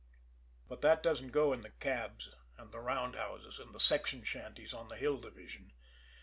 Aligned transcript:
But 0.67 0.81
that 0.81 1.03
doesn't 1.03 1.29
go 1.31 1.53
in 1.53 1.61
the 1.61 1.69
cabs, 1.69 2.29
and 2.57 2.71
the 2.71 2.79
roundhouses, 2.79 3.59
and 3.59 3.71
the 3.71 3.79
section 3.79 4.23
shanties 4.23 4.73
on 4.73 4.87
the 4.87 4.97
Hill 4.97 5.19
Division. 5.19 5.73